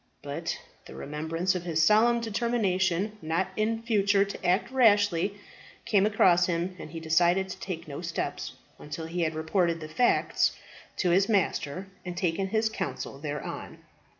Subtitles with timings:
[0.23, 5.35] But the remembrance of his solemn determination not in future to act rashly,
[5.85, 9.87] came across him, and he decided to take no steps until he had reported the
[9.87, 10.55] facts
[10.97, 13.77] to his master, and taken his counsel thereon.